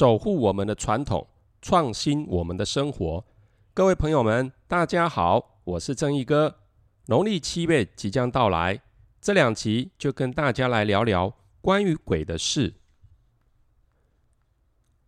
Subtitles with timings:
[0.00, 1.28] 守护我们的传统，
[1.60, 3.22] 创新我们的生活。
[3.74, 6.60] 各位朋友们，大家好，我是正义哥。
[7.08, 8.80] 农历七月即将到来，
[9.20, 12.76] 这两集就跟大家来聊聊关于鬼的事。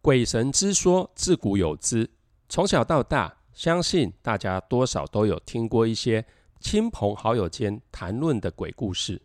[0.02, 2.10] 鬼神之说自古有之，
[2.50, 6.22] 从小到大，相信大家多少都有听过一些
[6.60, 9.22] 亲朋好友间谈论的鬼故事。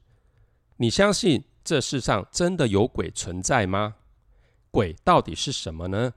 [0.78, 3.96] 你相信这世上真的有鬼存在吗？
[4.72, 6.14] 鬼到底是什么呢？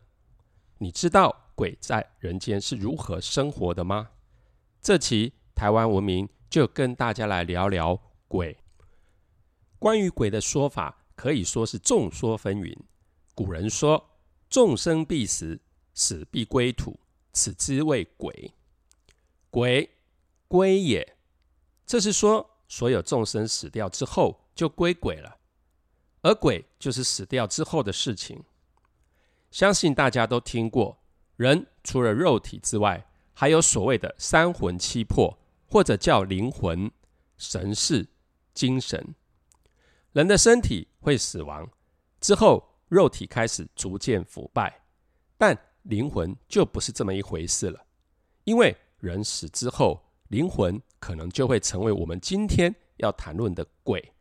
[0.78, 4.10] 你知道鬼在人间是如何生活的吗？
[4.80, 8.56] 这期台湾文明就跟大家来聊聊鬼。
[9.78, 12.76] 关于鬼的说法可以说是众说纷纭。
[13.34, 14.06] 古人说。
[14.50, 15.60] 众生必死，
[15.94, 16.98] 死必归土，
[17.32, 18.52] 此之谓鬼。
[19.48, 19.88] 鬼
[20.48, 21.16] 归也，
[21.86, 25.38] 这是说所有众生死掉之后就归鬼了，
[26.22, 28.42] 而鬼就是死掉之后的事情。
[29.50, 30.98] 相信大家都听过，
[31.36, 36.90] 人除了肉体之外，还有所谓的三魂七魄，或者叫灵魂、
[37.36, 38.06] 神识、
[38.54, 39.14] 精神。
[40.12, 41.70] 人的身体会死亡
[42.20, 42.66] 之后。
[42.90, 44.82] 肉体开始逐渐腐败，
[45.38, 47.80] 但灵魂就不是这么一回事了。
[48.42, 54.12] 因为人死之后，灵魂可能就会成为我们今天要谈论的鬼。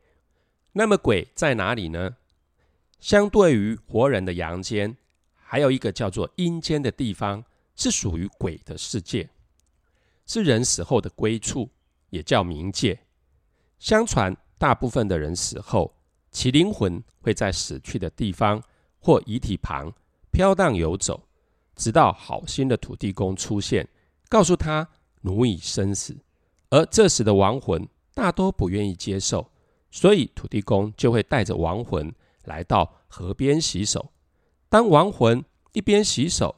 [0.74, 2.18] 那么鬼在哪里呢？
[3.00, 4.96] 相对于活人的阳间，
[5.36, 7.44] 还有一个叫做阴间的地方，
[7.76, 9.30] 是属于鬼的世界，
[10.26, 11.70] 是人死后的归处，
[12.10, 13.00] 也叫冥界。
[13.80, 15.96] 相传，大部分的人死后。
[16.32, 18.62] 其灵魂会在死去的地方
[19.00, 19.92] 或遗体旁
[20.30, 21.24] 飘荡游走，
[21.76, 23.88] 直到好心的土地公出现，
[24.30, 24.88] 告诉他
[25.22, 26.16] 奴役生死。
[26.70, 29.50] 而这时的亡魂大多不愿意接受，
[29.92, 34.12] 所以土地公就会带着亡魂来到河边洗手。
[34.70, 36.56] 当亡魂一边洗手，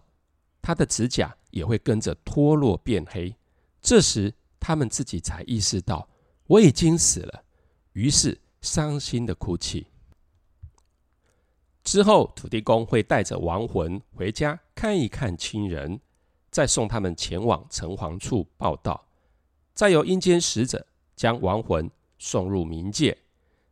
[0.61, 3.35] 他的指甲也会跟着脱落变黑。
[3.81, 6.07] 这时他们自己才意识到
[6.47, 7.43] 我已经死了，
[7.93, 8.39] 于是。
[8.61, 9.87] 伤心的哭泣
[11.83, 15.99] 之后，土地公会带着亡魂回家看一看亲人，
[16.51, 19.07] 再送他们前往城隍处报道，
[19.73, 20.85] 再由阴间使者
[21.15, 21.89] 将亡魂
[22.19, 23.17] 送入冥界。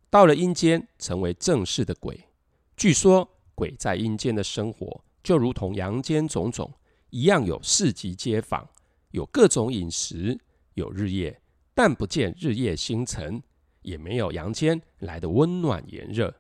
[0.09, 2.27] 到了阴间，成为正式的鬼。
[2.75, 6.73] 据说，鬼在阴间的生活就如同阳间种种
[7.09, 8.67] 一样，有市集街坊，
[9.11, 10.39] 有各种饮食，
[10.73, 11.41] 有日夜，
[11.73, 13.41] 但不见日夜星辰。
[13.81, 16.35] 也没有阳间来的温暖炎热。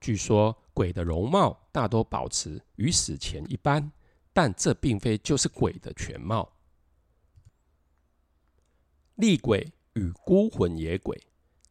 [0.00, 3.90] 据说鬼的容貌大多保持与死前一般，
[4.32, 6.48] 但这并非就是鬼的全貌。
[9.16, 11.20] 厉鬼与孤魂野鬼，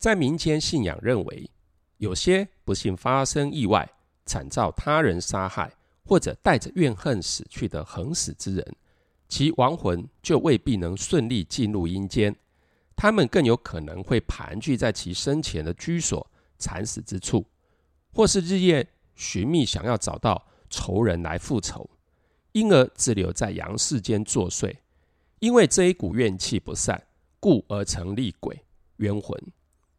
[0.05, 1.49] 在民间信仰认为，
[1.97, 3.91] 有些不幸发生意外，
[4.23, 5.73] 惨遭他人杀害，
[6.03, 8.75] 或者带着怨恨死去的横死之人，
[9.27, 12.35] 其亡魂就未必能顺利进入阴间。
[12.95, 16.29] 他们更有可能会盘踞在其生前的居所、
[16.59, 17.43] 惨死之处，
[18.13, 21.89] 或是日夜寻觅，想要找到仇人来复仇，
[22.51, 24.71] 因而滞留在阳世间作祟。
[25.39, 27.01] 因为这一股怨气不散，
[27.39, 28.63] 故而成厉鬼
[28.97, 29.35] 冤魂。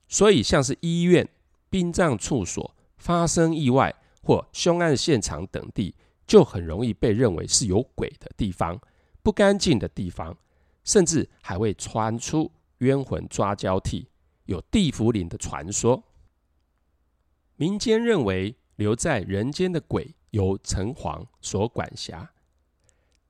[0.09, 1.29] 所以，像是医院、
[1.69, 5.95] 殡葬处所发生意外或凶案现场等地，
[6.27, 8.81] 就很容易被认为是有鬼的地方、
[9.23, 10.37] 不干净的地方，
[10.85, 12.51] 甚至还会传出。
[12.81, 14.07] 冤魂抓交替，
[14.45, 16.05] 有地府灵的传说。
[17.57, 22.31] 民间认为留在人间的鬼由城隍所管辖。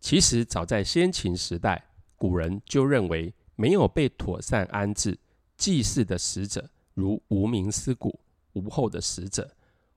[0.00, 5.16] 其实早在先秦时代，古人就认为没有被妥善安置
[5.56, 8.18] 祭祀的死者，如无名尸骨、
[8.52, 9.50] 无后的死者，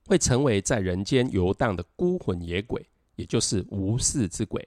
[0.06, 4.66] 会成为在人间游荡的孤魂野鬼，也就是无事之鬼。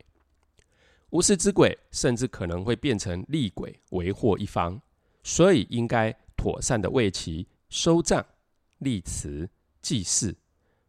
[1.10, 4.80] 无事之鬼甚至可能会变成厉鬼，为祸一方，
[5.22, 8.24] 所以应该妥善的为其收葬、
[8.78, 9.48] 立祠、
[9.82, 10.34] 祭祀，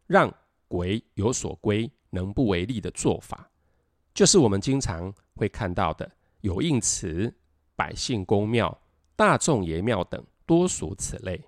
[0.06, 0.34] 让
[0.66, 3.50] 鬼有所归，能不为力的做法，
[4.14, 7.32] 就是我们经常会看到的有应祠、
[7.76, 8.76] 百姓公庙、
[9.16, 11.44] 大众爷庙等，多属此类。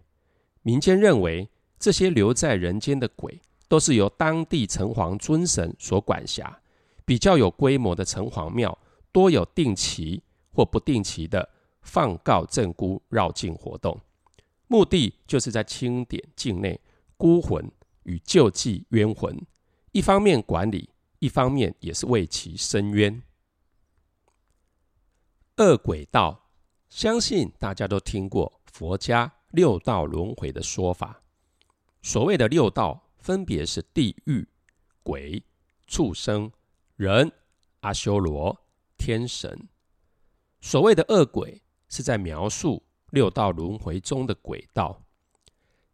[0.62, 1.48] 民间认为，
[1.78, 6.60] 这些留在人间的鬼，都是由当地城隍尊神所管辖。
[7.04, 8.76] 比较有规模的城隍庙，
[9.12, 10.22] 多有定期
[10.52, 11.48] 或不定期的
[11.80, 14.00] 放告镇孤绕境活动，
[14.66, 16.80] 目的就是在清点境内
[17.16, 17.70] 孤魂
[18.02, 19.40] 与救济冤魂，
[19.92, 20.90] 一方面管理，
[21.20, 23.22] 一方面也是为其伸冤。
[25.58, 26.45] 恶鬼道，
[26.88, 31.22] 相信大家都听过佛家六道轮回的说法。
[32.02, 34.48] 所谓的六道，分别是地狱、
[35.02, 35.42] 鬼。
[35.88, 36.50] 畜生、
[36.96, 37.30] 人、
[37.78, 38.60] 阿修罗、
[38.98, 39.68] 天神。
[40.60, 45.00] 所谓的恶鬼，是在描述六道轮回中的鬼道。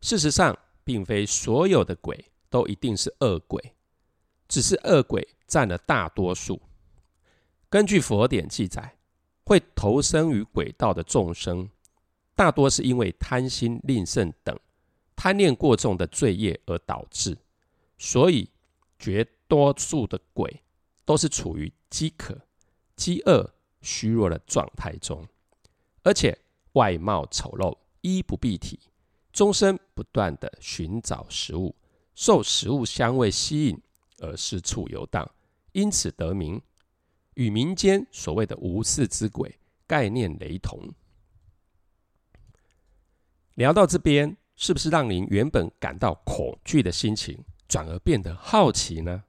[0.00, 3.76] 事实上，并非所有的鬼都一定是恶鬼，
[4.48, 6.58] 只是恶鬼占了大多数。
[7.68, 8.96] 根据佛典记载，
[9.44, 11.68] 会投生于鬼道的众生，
[12.34, 14.58] 大多是因为贪心、吝啬等
[15.14, 17.36] 贪念过重的罪业而导致。
[17.98, 18.48] 所以，
[18.98, 20.62] 绝多数的鬼
[21.04, 22.38] 都是处于饥渴、
[22.96, 23.52] 饥饿。
[23.84, 25.26] 虚弱的状态中，
[26.04, 26.38] 而且
[26.74, 28.78] 外貌丑陋，衣不蔽体，
[29.32, 31.74] 终身不断的寻找食物，
[32.14, 33.82] 受食物香味吸引
[34.18, 35.28] 而四处游荡，
[35.72, 36.62] 因此得名，
[37.34, 40.92] 与民间所谓的无事之鬼概念雷同。
[43.54, 49.24] 聊到这边，是不是让您原本感到恐惧的心情，转而变得好奇呢？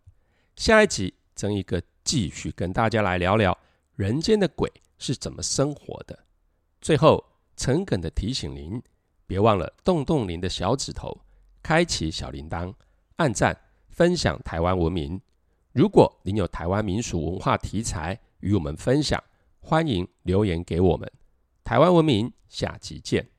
[0.55, 3.57] 下一集，曾一哥继续跟大家来聊聊。
[3.95, 6.17] 人间的鬼是怎么生活的？
[6.81, 7.23] 最后，
[7.55, 8.81] 诚恳的提醒您，
[9.27, 11.21] 别忘了动动您的小指头，
[11.61, 12.73] 开启小铃铛，
[13.17, 13.57] 按赞
[13.89, 15.21] 分享台湾文明。
[15.73, 19.21] 如果您有台湾民俗文化题材与我们分享，
[19.59, 21.11] 欢迎留言给我们。
[21.63, 23.32] 台湾文明，下集见。